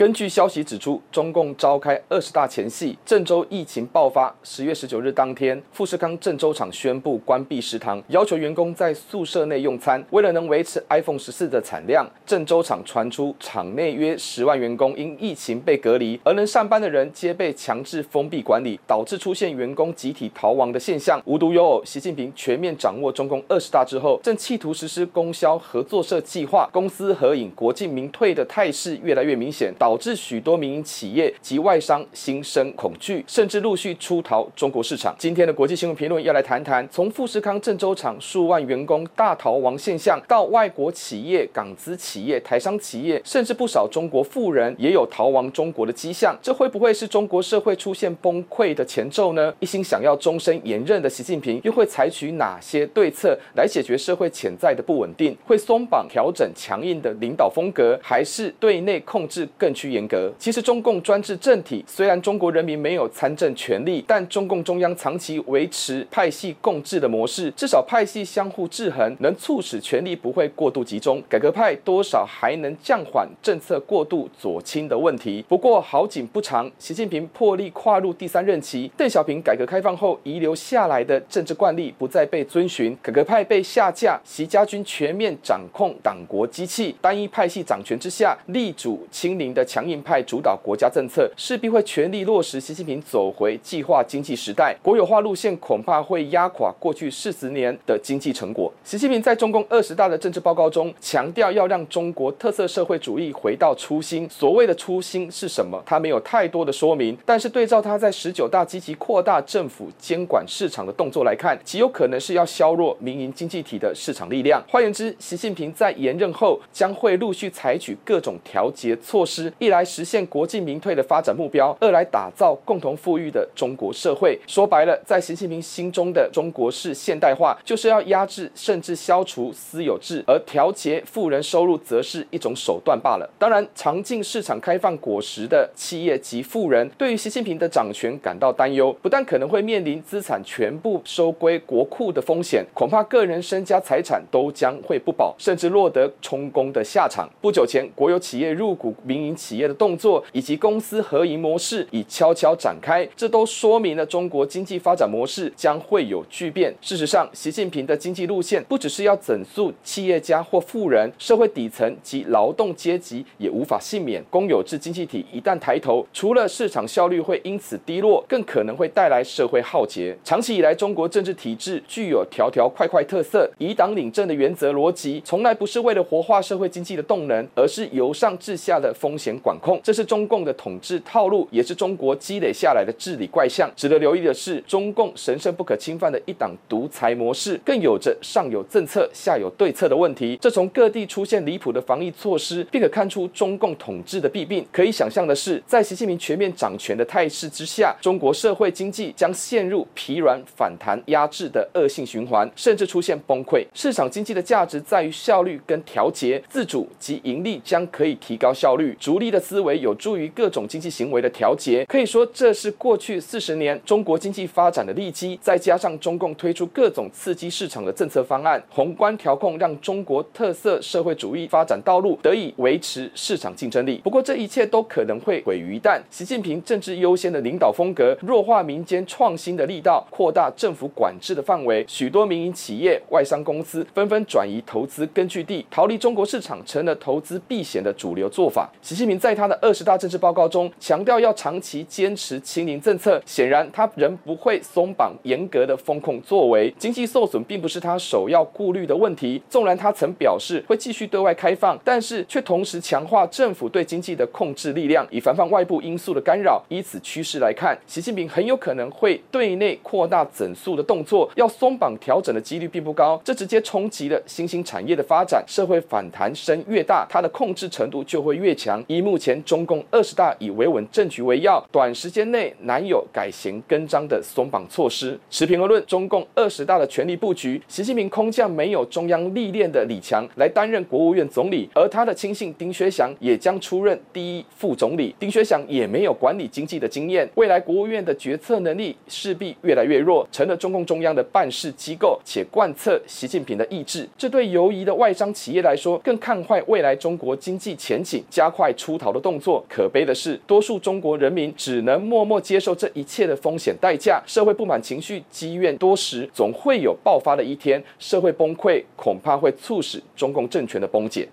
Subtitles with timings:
[0.00, 4.34] 根据消息指出，中共召开二十大前夕，郑州疫情爆发。
[4.42, 10.02] 十月十九日当天，富士康郑州厂宣布关闭食堂，要求员工在宿舍内用餐。
[10.08, 21.20] 为了能维持 iPhone 十四的产量，郑州厂传出厂内约十万员工因疫情被隔离，而能上班的人皆被强制封闭管理，导致出现员工集体逃亡的现象。
[21.26, 29.70] 无独有偶，习近平全面掌握中共二十大之后，正企图实施供销合作社计划，公私合营、国进民退的态势越来越明显。
[29.78, 35.12] 导导致许多民营企业及外商心生恐惧，甚至陆续出逃中国市场。
[35.18, 46.38] 今天的国际新闻评论要来谈谈，从富士康郑州厂数万员工大逃亡现象，到外国企业、港资企业、台商企业，甚至不少中国富人也有逃亡中国的迹象。
[46.40, 49.52] 这会不会是中国社会出现崩溃的前奏呢？
[49.58, 55.36] 一心想要终身连任的习近平，又会采取哪些对策来解决社会潜在的不稳定？
[55.44, 60.30] 会松绑、调整强硬的领导风格，还是对内控制更趋严格。
[60.38, 71.22] 其实，中共专制政体虽然中国人民没有参政权利，但中共中央长期维持派系共治的模式，至少派系相互制衡，能促使权力不会过度集中。
[71.30, 75.42] 改革派多少还能降缓政策过度左倾的问题。
[75.48, 98.72] 不过好景不长，习近平破例跨入第三任期，邓小平改革开放后遗留下来的政治惯例不再被遵循，改革派被下架，习家军全面掌控党国机器，单一派系掌权之下，力主清零的强硬派主导国家政策，势必会全力落实习近平走回计划经济时代，国有化路线恐怕会压垮过去四十年的经济成果。
[98.82, 104.28] 习近平在中共二十大的政治报告中强调，要让中国特色社会主义回到初心。
[104.28, 105.80] 所谓的初心是什么？
[105.86, 114.60] 他没有太多的说明，但是对照他在十九大积极扩大政府监管市场的动作来看，极有可能是要削弱民营经济体的市场力量。
[114.68, 124.38] 换言之，习近平在延任后将会陆续采取各种调节措施，一来实现国进民退的发展目标，二来打造共同富裕的中国社会。
[124.46, 133.30] 说白了，在习近平心中的中国式现代化，就是要压制甚至消除私有制，而调节富人收入则是一种手段罢了。
[133.38, 147.28] 当然，尝尽市场开放果实的企业及富人，对于习近平的掌权感到担忧，不但可能会面临资产全部收归国库的风险，恐怕个人身家财产都将会不保，甚至落得充公的下场。
[147.42, 156.74] 不久前，国有企业入股民营企业的动作，以及公私合营模式已悄悄展开，这都说明了中国经济发展模式将会有巨变。
[156.82, 164.22] 事实上，习近平的经济路线不只是要整肃企业家或富人，社会底层及劳动阶级也无法幸免。
[164.28, 170.14] 公有制经济体一旦抬头，除了市场效率会因此低落，更可能会带来社会浩劫。
[170.22, 179.80] 长期以来，中国政治体制具有条条块块特色，以党领政的原则逻辑，从来不是为了活化社会经济的动能，而是由上至下的风险管控。
[179.82, 183.70] 这是中共的统治套路，也是中国积累下来的治理怪象。
[183.76, 190.36] 值得留意的是，中共神圣不可侵犯的一党独裁模式，更有着上有政策、下有对策的问题。
[190.40, 194.66] 这从各地出现离谱的防疫措施，便可看出中共统治的弊病。
[194.72, 203.64] 可以想象的是，在习近平全面掌权的态势之下，中国社会经济将陷入疲软、反弹、压制的恶性循环，甚至出现崩溃。
[203.74, 208.96] 市场经济的价值在于效率跟调节，自主及盈利将可以提高效率。
[208.98, 215.38] 逐利的思维有助于各种经济行为的调节，可以说这是过去四十年中国经济发展的利基。
[215.40, 224.00] 再加上中共推出各种刺激市场的政策方案，宏观调控让中国特色社会主义发展道路得以维持市场竞争力。
[224.02, 238.70] 不过这一切都可能会毁于一旦习近平政治优先的领导风格弱化民间创新的力道，扩大政府管制的范围，许多民营企业、外商公司纷纷转移投资根据地，逃离中国市场，成了投资避险的主流做法。
[238.80, 246.72] 习近在他的二十大政治报告中强调要长期坚持清零政策，显然他仍不会松绑严格的风控作为。
[246.78, 249.42] 经济受损并不是他首要顾虑的问题。
[249.48, 256.62] 纵然他曾表示会继续对外开放，但是却同时强化政府对经济的控制力量，以防范外部因素的干扰。
[256.68, 263.20] 依此趋势来看，习近平很有可能会对内扩大整肃的动作，要松绑调整的几率并不高。
[263.24, 268.82] 这直接冲击了新兴产业的发展，社会反弹声越大，它的控制程度就会越强。
[268.86, 275.18] 以目前中共二十大以维稳政局为要，短时间内难有改弦更张的松绑措施。
[275.30, 285.14] 持平而论，中共二十大的权力布局，习近平空降没有中央历练的李强来担任国务院总理，而他的亲信丁薛祥也将出任第一副总理。
[285.18, 294.08] 丁薛祥也没有管理经济的经验，未来国务院的决策能力势必越来越弱，成了中共中央的办事机构，且贯彻习近平的意志。
[294.18, 299.64] 这对游移的外商企业来说，更看坏未来中国经济前景，加快出出逃的动作。
[299.68, 307.82] 可悲的是，多数中国人民只能默默接受这一切的风险代价，社会不满情绪积怨多时，总会有爆发的一天。
[308.00, 311.28] 社会崩溃恐怕会促使中共政权的崩解。